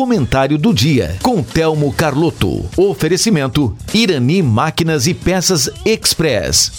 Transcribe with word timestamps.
Comentário 0.00 0.56
do 0.56 0.72
dia 0.72 1.18
com 1.22 1.42
Telmo 1.42 1.92
Carlotto. 1.92 2.64
Oferecimento 2.74 3.76
Irani 3.92 4.42
Máquinas 4.42 5.06
e 5.06 5.12
Peças 5.12 5.68
Express. 5.84 6.72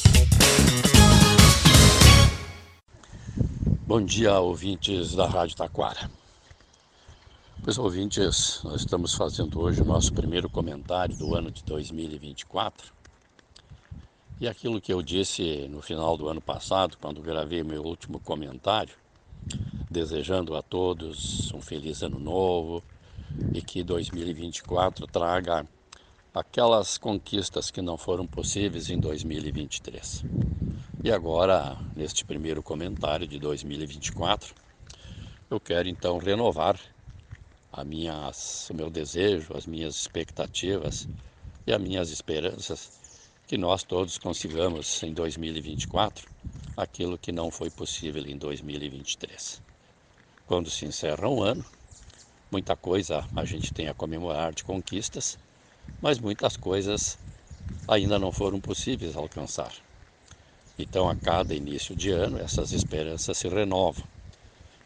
Bom 3.86 4.02
dia, 4.02 4.40
ouvintes 4.40 5.14
da 5.14 5.28
Rádio 5.28 5.56
Taquara. 5.56 6.10
Pois, 7.64 7.78
ouvintes, 7.78 8.60
nós 8.64 8.82
estamos 8.82 9.14
fazendo 9.14 9.62
hoje 9.62 9.84
o 9.84 9.86
nosso 9.86 10.12
primeiro 10.12 10.50
comentário 10.50 11.16
do 11.16 11.36
ano 11.36 11.52
de 11.52 11.64
2024. 11.64 12.92
E 14.40 14.48
aquilo 14.48 14.82
que 14.82 14.92
eu 14.92 15.04
disse 15.04 15.68
no 15.70 15.80
final 15.84 16.18
do 16.18 16.28
ano 16.28 16.42
passado, 16.42 16.98
quando 17.00 17.22
gravei 17.22 17.62
meu 17.62 17.84
último 17.84 18.20
comentário, 18.20 18.96
desejando 19.92 20.56
a 20.56 20.64
todos 20.64 21.52
um 21.54 21.62
feliz 21.62 22.02
ano 22.02 22.18
novo, 22.18 22.82
e 23.54 23.62
que 23.62 23.84
2024 23.84 25.08
traga 25.08 25.68
aquelas 26.34 26.98
conquistas 26.98 27.70
que 27.70 27.82
não 27.82 27.98
foram 27.98 28.26
possíveis 28.26 28.90
em 28.90 29.00
2023. 29.00 30.24
E 31.04 31.12
agora, 31.12 31.78
neste 31.96 32.24
primeiro 32.24 32.64
comentário 32.64 33.28
de 33.28 33.40
2024, 33.40 34.54
eu 35.50 35.60
quero 35.60 35.90
então 35.90 36.18
renovar 36.18 36.80
a 37.72 37.84
minhas, 37.84 38.70
o 38.70 38.74
meu 38.74 38.90
desejo, 38.90 39.56
as 39.56 39.66
minhas 39.66 39.96
expectativas 39.96 41.08
e 41.66 41.74
as 41.74 41.82
minhas 41.82 42.10
esperanças 42.10 42.92
que 43.48 43.58
nós 43.58 43.84
todos 43.84 44.18
consigamos 44.18 45.04
em 45.04 45.14
2024 45.14 46.30
aquilo 46.78 47.18
que 47.18 47.32
não 47.32 47.52
foi 47.52 47.70
possível 47.70 48.26
em 48.26 48.38
2023. 48.38 49.62
Quando 50.46 50.70
se 50.70 50.86
encerra 50.86 51.28
um 51.28 51.44
ano, 51.44 51.66
Muita 52.52 52.76
coisa 52.76 53.24
a 53.34 53.46
gente 53.46 53.72
tem 53.72 53.88
a 53.88 53.94
comemorar 53.94 54.54
de 54.54 54.66
conquistas, 54.66 55.40
mas 56.02 56.20
muitas 56.20 56.58
coisas 56.58 57.18
ainda 57.88 58.20
não 58.20 58.30
foram 58.30 58.60
possíveis 58.60 59.16
alcançar. 59.16 59.72
Então, 60.78 61.10
a 61.10 61.16
cada 61.16 61.56
início 61.56 61.96
de 61.96 62.12
ano, 62.12 62.38
essas 62.38 62.74
esperanças 62.74 63.38
se 63.38 63.48
renovam. 63.48 64.04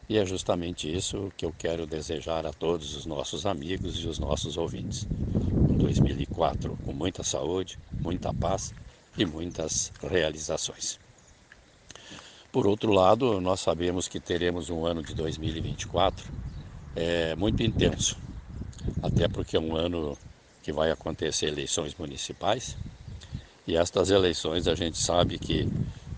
E 0.08 0.16
é 0.16 0.24
justamente 0.24 0.94
isso 0.96 1.34
que 1.36 1.44
eu 1.44 1.52
quero 1.58 1.88
desejar 1.88 2.46
a 2.46 2.54
todos 2.54 2.96
os 2.96 3.08
nossos 3.08 3.48
amigos 3.48 3.98
e 3.98 4.08
os 4.08 4.20
nossos 4.20 4.58
ouvintes. 4.58 5.08
Um 5.68 5.76
2004 5.76 6.78
com 6.86 6.94
muita 6.94 7.24
saúde, 7.24 7.80
muita 8.04 8.32
paz 8.32 8.76
e 9.18 9.26
muitas 9.26 9.92
realizações. 10.04 11.00
Por 12.52 12.68
outro 12.68 12.92
lado, 12.92 13.42
nós 13.42 13.60
sabemos 13.60 14.08
que 14.08 14.20
teremos 14.20 14.70
um 14.70 14.86
ano 14.86 15.02
de 15.02 15.16
2024 15.16 16.36
é 16.96 17.36
muito 17.36 17.62
intenso, 17.62 18.18
até 19.02 19.28
porque 19.28 19.58
é 19.58 19.60
um 19.60 19.76
ano 19.76 20.18
que 20.64 20.72
vai 20.72 20.90
acontecer 20.90 21.48
eleições 21.48 21.94
municipais 21.96 22.78
e 23.68 23.76
estas 23.76 24.12
eleições 24.12 24.68
a 24.68 24.76
gente 24.76 24.98
sabe 24.98 25.40
que, 25.40 25.68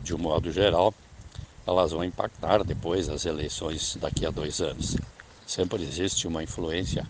de 0.04 0.14
um 0.14 0.18
modo 0.18 0.52
geral, 0.52 0.94
elas 1.66 1.92
vão 1.92 2.04
impactar 2.04 2.64
depois 2.64 3.10
as 3.10 3.26
eleições 3.26 3.98
daqui 4.00 4.26
a 4.26 4.32
dois 4.32 4.62
anos. 4.62 4.96
Sempre 5.46 5.84
existe 5.84 6.28
uma 6.28 6.44
influência 6.44 7.06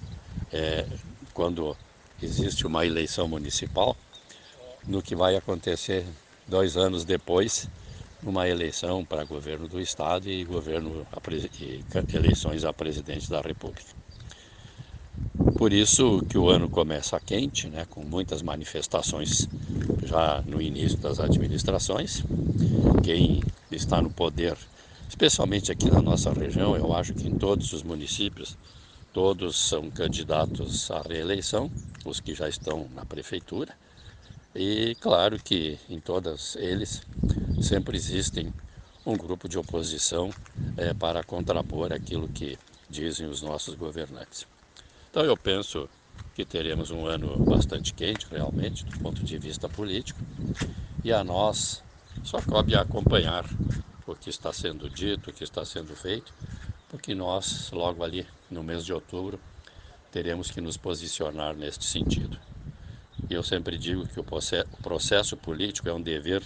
é, 0.52 0.86
quando 1.34 1.76
existe 2.22 2.66
uma 2.66 2.86
eleição 2.86 3.28
municipal 3.28 3.96
no 4.88 5.02
que 5.02 5.16
vai 5.16 5.36
acontecer 5.36 6.06
dois 6.48 6.78
anos 6.78 7.04
depois 7.04 7.68
numa 8.22 8.48
eleição 8.48 9.06
para 9.06 9.24
governo 9.24 9.68
do 9.68 9.80
estado 9.80 10.30
e 10.30 10.44
governo 10.44 11.06
e 11.60 12.16
eleições 12.16 12.66
a 12.66 12.74
presidente 12.74 13.30
da 13.30 13.42
república. 13.42 13.92
Por 15.58 15.74
isso 15.74 16.24
que 16.30 16.38
o 16.38 16.50
ano 16.50 16.70
começa 16.70 17.20
quente, 17.20 17.68
né, 17.68 17.86
com 17.90 18.04
muitas 18.04 18.42
manifestações 18.42 19.48
já 20.04 20.42
no 20.46 20.62
início 20.62 20.98
das 20.98 21.20
administrações. 21.20 22.24
Quem 23.04 23.42
está 23.72 24.02
no 24.02 24.10
poder, 24.10 24.58
especialmente 25.10 25.72
aqui 25.72 25.90
na 25.90 26.02
nossa 26.02 26.32
região, 26.32 26.76
eu 26.76 26.94
acho 26.94 27.14
que 27.14 27.28
em 27.28 27.36
todos 27.36 27.74
os 27.74 27.84
municípios, 27.84 28.58
todos 29.12 29.58
são 29.58 29.90
candidatos 29.90 30.92
à 30.92 31.02
reeleição, 31.02 31.72
os 32.06 32.20
que 32.20 32.36
já 32.36 32.48
estão 32.48 32.88
na 32.94 33.06
prefeitura. 33.06 33.74
E 34.56 34.96
claro 35.00 35.40
que 35.44 35.78
em 35.90 36.00
todos 36.00 36.56
eles 36.56 37.02
sempre 37.62 37.98
existem 37.98 38.54
um 39.06 39.16
grupo 39.16 39.48
de 39.48 39.58
oposição 39.58 40.30
é, 40.76 40.94
para 40.94 41.24
contrapor 41.24 41.94
aquilo 41.94 42.28
que 42.28 42.58
dizem 42.90 43.28
os 43.28 43.42
nossos 43.42 43.74
governantes. 43.76 44.46
Então 45.10 45.24
eu 45.24 45.38
penso 45.38 45.90
que 46.36 46.46
teremos 46.46 46.92
um 46.92 47.06
ano 47.06 47.38
bastante 47.44 47.94
quente, 47.94 48.28
realmente, 48.30 48.86
do 48.86 49.00
ponto 49.00 49.24
de 49.24 49.38
vista 49.38 49.68
político, 49.68 50.20
e 51.04 51.12
a 51.12 51.24
nós 51.24 51.82
só 52.24 52.40
cabe 52.42 52.76
acompanhar 52.76 53.46
o 54.06 54.16
que 54.16 54.30
está 54.30 54.52
sendo 54.54 54.90
dito, 54.90 55.30
o 55.30 55.34
que 55.34 55.44
está 55.44 55.66
sendo 55.66 55.96
feito, 55.96 56.34
porque 56.90 57.16
nós, 57.16 57.72
logo 57.72 58.04
ali 58.04 58.26
no 58.50 58.64
mês 58.64 58.86
de 58.86 58.94
outubro, 58.94 59.40
teremos 60.12 60.52
que 60.52 60.62
nos 60.62 60.78
posicionar 60.78 61.56
neste 61.56 61.86
sentido. 61.86 62.38
E 63.30 63.34
eu 63.34 63.44
sempre 63.44 63.78
digo 63.78 64.08
que 64.08 64.20
o 64.20 64.26
processo 64.82 65.36
político 65.36 65.90
é 65.90 65.94
um 65.94 66.02
dever 66.02 66.44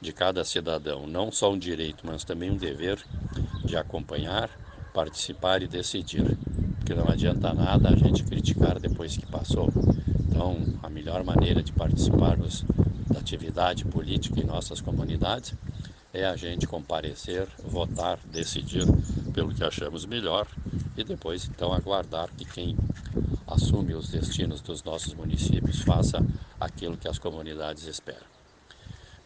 de 0.00 0.12
cada 0.12 0.44
cidadão, 0.44 1.06
não 1.06 1.30
só 1.30 1.52
um 1.52 1.58
direito, 1.58 2.06
mas 2.06 2.24
também 2.24 2.50
um 2.50 2.56
dever 2.56 2.98
de 3.64 3.76
acompanhar, 3.76 4.50
participar 4.94 5.62
e 5.62 5.68
decidir. 5.68 6.36
Porque 6.78 6.94
não 6.94 7.08
adianta 7.08 7.52
nada 7.52 7.90
a 7.90 7.96
gente 7.96 8.24
criticar 8.24 8.78
depois 8.80 9.16
que 9.16 9.26
passou. 9.26 9.68
Então, 10.20 10.56
a 10.82 10.88
melhor 10.88 11.22
maneira 11.22 11.62
de 11.62 11.72
participarmos 11.72 12.64
da 13.12 13.20
atividade 13.20 13.84
política 13.84 14.40
em 14.40 14.44
nossas 14.44 14.80
comunidades 14.80 15.54
é 16.12 16.24
a 16.24 16.34
gente 16.34 16.66
comparecer, 16.66 17.46
votar, 17.62 18.18
decidir 18.24 18.84
pelo 19.32 19.54
que 19.54 19.62
achamos 19.62 20.04
melhor 20.04 20.46
e 20.96 21.04
depois 21.04 21.48
então 21.48 21.72
aguardar 21.72 22.28
que 22.36 22.44
quem 22.44 22.76
assume 23.46 23.94
os 23.94 24.08
destinos 24.08 24.60
dos 24.60 24.82
nossos 24.82 25.14
municípios 25.14 25.82
faça 25.82 26.24
aquilo 26.58 26.96
que 26.96 27.08
as 27.08 27.18
comunidades 27.18 27.84
esperam. 27.84 28.39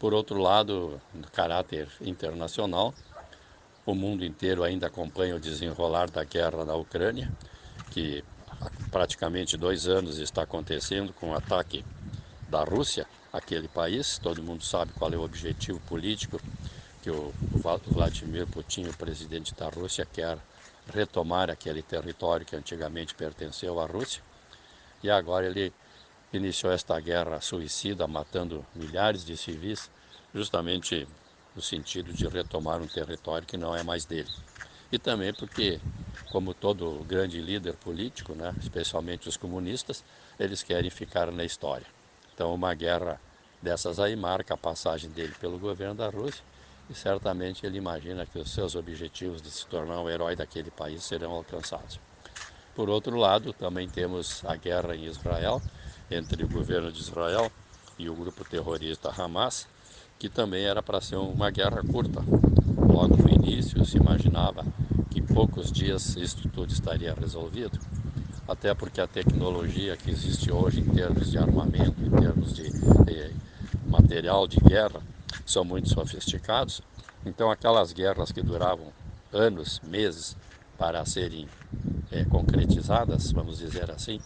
Por 0.04 0.12
outro 0.12 0.38
lado, 0.38 1.00
no 1.14 1.26
caráter 1.30 1.88
internacional, 2.02 2.92
o 3.86 3.94
mundo 3.94 4.22
inteiro 4.22 4.62
ainda 4.62 4.88
acompanha 4.88 5.34
o 5.34 5.40
desenrolar 5.40 6.10
da 6.10 6.22
guerra 6.22 6.62
na 6.62 6.74
Ucrânia, 6.74 7.32
que 7.90 8.22
há 8.60 8.68
praticamente 8.90 9.56
dois 9.56 9.88
anos 9.88 10.18
está 10.18 10.42
acontecendo 10.42 11.10
com 11.14 11.30
o 11.30 11.34
ataque 11.34 11.82
da 12.50 12.62
Rússia 12.64 13.06
àquele 13.32 13.66
país. 13.66 14.18
Todo 14.18 14.42
mundo 14.42 14.62
sabe 14.62 14.92
qual 14.92 15.10
é 15.10 15.16
o 15.16 15.24
objetivo 15.24 15.80
político 15.80 16.38
que 17.02 17.10
o 17.10 17.32
Vladimir 17.86 18.46
Putin, 18.46 18.84
o 18.88 18.94
presidente 18.98 19.54
da 19.54 19.70
Rússia, 19.70 20.04
quer 20.04 20.36
retomar 20.92 21.48
aquele 21.48 21.82
território 21.82 22.44
que 22.44 22.54
antigamente 22.54 23.14
pertenceu 23.14 23.80
à 23.80 23.86
Rússia. 23.86 24.22
E 25.02 25.08
agora 25.08 25.46
ele 25.46 25.72
iniciou 26.30 26.70
esta 26.72 27.00
guerra 27.00 27.40
suicida, 27.40 28.06
matando 28.06 28.66
milhares 28.74 29.24
de 29.24 29.34
civis, 29.34 29.90
justamente 30.34 31.06
no 31.54 31.62
sentido 31.62 32.12
de 32.12 32.26
retomar 32.26 32.82
um 32.82 32.88
território 32.88 33.46
que 33.46 33.56
não 33.56 33.74
é 33.74 33.82
mais 33.82 34.04
dele. 34.04 34.28
E 34.90 34.98
também 34.98 35.32
porque, 35.32 35.80
como 36.28 36.52
todo 36.52 37.04
grande 37.04 37.40
líder 37.40 37.74
político, 37.76 38.34
né, 38.34 38.54
especialmente 38.60 39.28
os 39.28 39.36
comunistas, 39.36 40.04
eles 40.38 40.62
querem 40.62 40.90
ficar 40.90 41.30
na 41.30 41.44
história. 41.44 41.86
Então, 42.34 42.52
uma 42.52 42.74
guerra 42.74 43.20
dessas 43.62 44.00
aí 44.00 44.16
marca 44.16 44.54
a 44.54 44.58
passagem 44.58 45.10
dele 45.10 45.32
pelo 45.40 45.58
governo 45.58 45.94
da 45.94 46.08
Rússia 46.08 46.44
e 46.90 46.94
certamente 46.94 47.64
ele 47.64 47.78
imagina 47.78 48.26
que 48.26 48.38
os 48.38 48.50
seus 48.50 48.74
objetivos 48.74 49.40
de 49.40 49.50
se 49.50 49.66
tornar 49.66 50.00
um 50.00 50.10
herói 50.10 50.36
daquele 50.36 50.70
país 50.70 51.04
serão 51.04 51.32
alcançados. 51.32 51.98
Por 52.74 52.90
outro 52.90 53.16
lado, 53.16 53.52
também 53.52 53.88
temos 53.88 54.44
a 54.44 54.56
guerra 54.56 54.96
em 54.96 55.04
Israel, 55.04 55.62
entre 56.10 56.44
o 56.44 56.48
governo 56.48 56.90
de 56.90 56.98
Israel 56.98 57.50
e 57.96 58.10
o 58.10 58.14
grupo 58.14 58.44
terrorista 58.44 59.08
Hamas, 59.16 59.66
que 60.24 60.30
também 60.30 60.64
era 60.64 60.82
para 60.82 61.02
ser 61.02 61.16
uma 61.16 61.50
guerra 61.50 61.82
curta. 61.82 62.20
Logo 62.78 63.14
no 63.14 63.28
início 63.28 63.84
se 63.84 63.98
imaginava 63.98 64.64
que 65.10 65.18
em 65.20 65.22
poucos 65.22 65.70
dias 65.70 66.16
isso 66.16 66.48
tudo 66.48 66.72
estaria 66.72 67.12
resolvido, 67.12 67.78
até 68.48 68.72
porque 68.72 69.02
a 69.02 69.06
tecnologia 69.06 69.98
que 69.98 70.10
existe 70.10 70.50
hoje 70.50 70.80
em 70.80 70.88
termos 70.88 71.30
de 71.30 71.36
armamento, 71.36 72.02
em 72.02 72.08
termos 72.08 72.54
de, 72.54 72.70
de 72.70 73.34
material 73.86 74.48
de 74.48 74.56
guerra, 74.60 75.02
são 75.44 75.62
muito 75.62 75.90
sofisticados. 75.90 76.80
Então 77.26 77.50
aquelas 77.50 77.92
guerras 77.92 78.32
que 78.32 78.40
duravam 78.40 78.94
anos, 79.30 79.78
meses 79.86 80.34
para 80.78 81.04
serem 81.04 81.46
é, 82.10 82.24
concretizadas, 82.24 83.30
vamos 83.30 83.58
dizer 83.58 83.90
assim, 83.90 84.18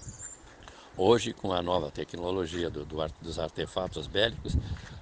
Hoje, 1.01 1.33
com 1.33 1.53
a 1.53 1.63
nova 1.63 1.93
tecnologia 1.93 2.69
do, 2.69 2.85
do, 2.85 2.97
dos 3.23 3.39
artefatos 3.39 4.09
bélicos, 4.09 4.57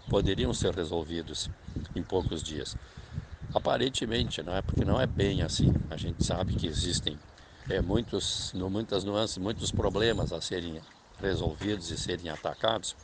poderiam 0.08 0.52
ser 0.54 0.74
resolvidos 0.74 1.50
em 1.94 2.02
poucos 2.02 2.42
dias. 2.42 2.76
Aparentemente, 3.54 4.42
não 4.42 4.54
é 4.54 4.62
porque 4.62 4.84
não 4.84 5.00
é 5.00 5.06
bem 5.06 5.42
assim. 5.42 5.72
A 5.90 5.96
gente 5.96 6.24
sabe 6.24 6.54
que 6.54 6.66
existem 6.66 7.18
é, 7.68 7.80
muitos, 7.80 8.52
muitas 8.54 9.04
nuances, 9.04 9.38
muitos 9.38 9.70
problemas 9.70 10.32
a 10.32 10.40
serem 10.40 10.80
resolvidos 11.20 11.90
e 11.90 11.96
serem 11.96 12.28
atacados, 12.28 12.94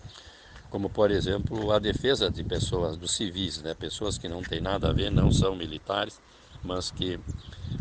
como 0.70 0.88
por 0.90 1.10
exemplo 1.10 1.72
a 1.72 1.78
defesa 1.78 2.30
de 2.30 2.44
pessoas, 2.44 2.96
dos 2.96 3.12
civis, 3.12 3.62
né? 3.62 3.74
pessoas 3.74 4.18
que 4.18 4.28
não 4.28 4.42
têm 4.42 4.60
nada 4.60 4.90
a 4.90 4.92
ver, 4.92 5.10
não 5.10 5.32
são 5.32 5.56
militares, 5.56 6.20
mas 6.62 6.90
que 6.90 7.18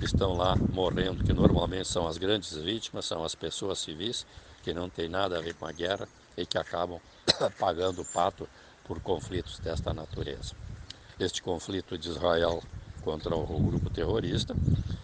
estão 0.01 0.33
lá 0.33 0.55
morrendo, 0.55 1.23
que 1.23 1.33
normalmente 1.33 1.87
são 1.87 2.07
as 2.07 2.17
grandes 2.17 2.53
vítimas, 2.55 3.05
são 3.05 3.23
as 3.23 3.35
pessoas 3.35 3.79
civis, 3.79 4.25
que 4.63 4.73
não 4.73 4.89
têm 4.89 5.09
nada 5.09 5.37
a 5.37 5.41
ver 5.41 5.53
com 5.55 5.65
a 5.65 5.71
guerra 5.71 6.07
e 6.37 6.45
que 6.45 6.57
acabam 6.57 6.99
pagando 7.59 8.01
o 8.01 8.05
pato 8.05 8.47
por 8.85 8.99
conflitos 8.99 9.59
desta 9.59 9.93
natureza. 9.93 10.55
Este 11.19 11.41
conflito 11.41 11.97
de 11.97 12.09
Israel 12.09 12.61
contra 13.01 13.35
o 13.35 13.59
grupo 13.59 13.89
terrorista 13.89 14.55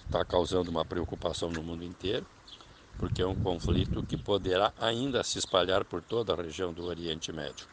está 0.06 0.24
causando 0.24 0.72
uma 0.72 0.86
preocupação 0.86 1.50
no 1.50 1.62
mundo 1.62 1.84
inteiro, 1.84 2.26
porque 2.98 3.22
é 3.22 3.28
um 3.28 3.36
conflito 3.36 4.04
que 4.04 4.18
poderá 4.18 4.74
ainda 4.80 5.24
se 5.24 5.38
espalhar 5.38 5.86
por 5.86 6.02
toda 6.02 6.34
a 6.34 6.36
região 6.36 6.74
do 6.74 6.86
Oriente 6.86 7.32
Médio. 7.32 7.68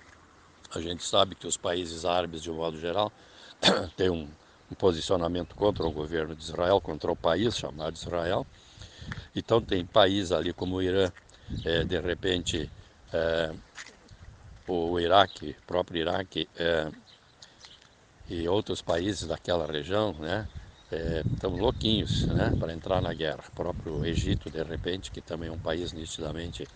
A 0.74 0.80
gente 0.80 1.04
sabe 1.04 1.34
que 1.34 1.46
os 1.46 1.56
países 1.56 2.04
árabes, 2.04 2.42
de 2.42 2.50
um 2.50 2.56
modo 2.56 2.78
geral, 2.78 3.12
têm 3.96 4.10
um, 4.10 4.28
um 4.70 4.74
posicionamento 4.74 5.54
contra 5.54 5.86
o 5.86 5.90
governo 5.90 6.34
de 6.34 6.42
Israel, 6.42 6.80
contra 6.80 7.10
o 7.10 7.16
país 7.16 7.56
chamado 7.56 7.94
Israel. 7.94 8.46
Então, 9.34 9.60
tem 9.60 9.86
países 9.86 10.32
ali 10.32 10.52
como 10.52 10.76
o 10.76 10.82
Irã, 10.82 11.12
é, 11.64 11.84
de 11.84 12.00
repente, 12.00 12.70
é, 13.12 13.52
o 14.66 14.98
Iraque, 14.98 15.54
próprio 15.66 16.00
Iraque, 16.00 16.48
é, 16.56 16.88
e 18.28 18.48
outros 18.48 18.80
países 18.80 19.26
daquela 19.26 19.66
região, 19.66 20.12
né, 20.14 20.46
estão 21.34 21.50
louquinhos 21.56 22.26
né, 22.28 22.52
para 22.58 22.72
entrar 22.72 23.00
na 23.00 23.12
guerra. 23.12 23.44
O 23.48 23.52
próprio 23.52 24.04
Egito, 24.04 24.50
de 24.50 24.62
repente, 24.62 25.10
que 25.10 25.20
também 25.20 25.48
é 25.48 25.52
um 25.52 25.58
país 25.58 25.92
nitidamente 25.92 26.66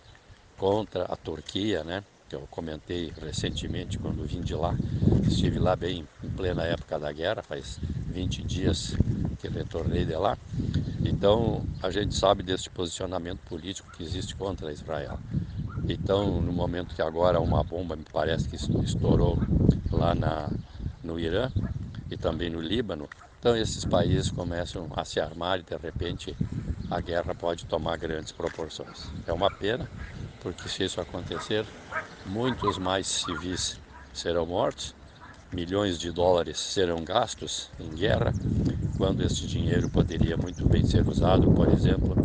contra 0.57 1.03
a 1.05 1.15
Turquia, 1.15 1.83
né, 1.83 2.03
que 2.27 2.35
eu 2.35 2.45
comentei 2.51 3.11
recentemente 3.21 3.97
quando 3.97 4.25
vim 4.25 4.41
de 4.41 4.53
lá. 4.53 4.73
Estive 5.27 5.57
lá 5.57 5.75
bem 5.75 6.05
em 6.23 6.29
plena 6.29 6.63
época 6.63 6.99
da 6.99 7.11
guerra, 7.11 7.41
faz 7.41 7.79
20 8.13 8.43
dias 8.43 8.93
que 9.39 9.47
retornei 9.47 10.05
de 10.05 10.15
lá. 10.15 10.37
Então, 11.05 11.63
a 11.81 11.89
gente 11.89 12.13
sabe 12.13 12.43
desse 12.43 12.69
posicionamento 12.69 13.39
político 13.39 13.89
que 13.91 14.03
existe 14.03 14.35
contra 14.35 14.71
Israel. 14.71 15.17
Então, 15.91 16.39
no 16.41 16.51
momento 16.53 16.93
que 16.93 17.01
agora 17.01 17.39
uma 17.41 17.63
bomba 17.63 17.95
me 17.95 18.05
parece 18.05 18.47
que 18.47 18.55
estourou 18.85 19.39
lá 19.91 20.13
na, 20.13 20.51
no 21.01 21.19
Irã 21.19 21.51
e 22.11 22.17
também 22.17 22.49
no 22.49 22.61
Líbano, 22.61 23.09
então 23.39 23.57
esses 23.57 23.85
países 23.85 24.29
começam 24.31 24.87
a 24.95 25.03
se 25.03 25.19
armar 25.19 25.59
e 25.59 25.63
de 25.63 25.75
repente 25.77 26.37
a 26.89 27.01
guerra 27.01 27.33
pode 27.33 27.65
tomar 27.65 27.97
grandes 27.97 28.31
proporções. 28.31 29.15
É 29.25 29.33
uma 29.33 29.49
pena, 29.49 29.89
porque 30.39 30.69
se 30.69 30.83
isso 30.83 31.01
acontecer, 31.01 31.67
muitos 32.23 32.77
mais 32.77 33.07
civis 33.07 33.79
serão 34.13 34.45
mortos, 34.45 34.95
milhões 35.51 35.99
de 35.99 36.11
dólares 36.11 36.59
serão 36.59 37.03
gastos 37.03 37.71
em 37.79 37.95
guerra, 37.95 38.35
quando 38.97 39.23
esse 39.23 39.47
dinheiro 39.47 39.89
poderia 39.89 40.37
muito 40.37 40.67
bem 40.67 40.83
ser 40.83 41.07
usado, 41.07 41.49
por 41.49 41.69
exemplo, 41.69 42.19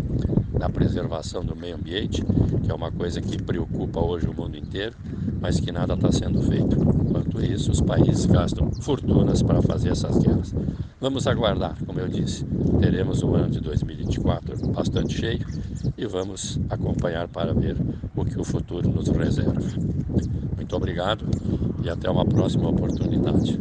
na 0.64 0.70
preservação 0.70 1.44
do 1.44 1.54
meio 1.54 1.76
ambiente, 1.76 2.24
que 2.62 2.70
é 2.70 2.74
uma 2.74 2.90
coisa 2.90 3.20
que 3.20 3.36
preocupa 3.36 4.00
hoje 4.00 4.26
o 4.26 4.32
mundo 4.32 4.56
inteiro, 4.56 4.96
mas 5.38 5.60
que 5.60 5.70
nada 5.70 5.92
está 5.92 6.10
sendo 6.10 6.40
feito. 6.40 6.74
Enquanto 6.74 7.44
isso, 7.44 7.70
os 7.70 7.82
países 7.82 8.24
gastam 8.24 8.72
fortunas 8.80 9.42
para 9.42 9.60
fazer 9.60 9.90
essas 9.90 10.16
guerras. 10.16 10.54
Vamos 10.98 11.26
aguardar, 11.26 11.76
como 11.84 12.00
eu 12.00 12.08
disse, 12.08 12.46
teremos 12.80 13.22
um 13.22 13.34
ano 13.34 13.50
de 13.50 13.60
2024 13.60 14.70
bastante 14.70 15.14
cheio 15.14 15.46
e 15.98 16.06
vamos 16.06 16.58
acompanhar 16.70 17.28
para 17.28 17.52
ver 17.52 17.76
o 18.16 18.24
que 18.24 18.40
o 18.40 18.44
futuro 18.44 18.88
nos 18.88 19.08
reserva. 19.08 19.60
Muito 20.56 20.74
obrigado 20.74 21.26
e 21.84 21.90
até 21.90 22.08
uma 22.08 22.24
próxima 22.24 22.70
oportunidade. 22.70 23.60